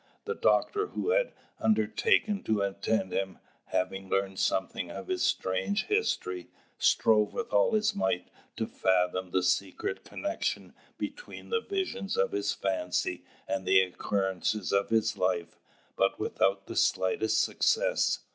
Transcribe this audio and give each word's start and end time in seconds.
The 0.25 0.33
doctor 0.33 0.87
who 0.87 1.11
had 1.11 1.31
undertaken 1.59 2.41
to 2.45 2.63
attend 2.63 3.13
him, 3.13 3.37
having 3.65 4.09
learned 4.09 4.39
something 4.39 4.89
of 4.89 5.09
his 5.09 5.21
strange 5.23 5.85
history, 5.85 6.47
strove 6.79 7.33
with 7.33 7.53
all 7.53 7.73
his 7.73 7.93
might 7.93 8.31
to 8.57 8.65
fathom 8.65 9.29
the 9.29 9.43
secret 9.43 10.03
connection 10.03 10.73
between 10.97 11.49
the 11.49 11.61
visions 11.61 12.17
of 12.17 12.31
his 12.31 12.51
fancy 12.51 13.25
and 13.47 13.63
the 13.63 13.79
occurrences 13.79 14.73
of 14.73 14.89
his 14.89 15.17
life, 15.19 15.59
but 15.95 16.19
without 16.19 16.65
the 16.65 16.75
slightest 16.75 17.39
success. 17.39 18.21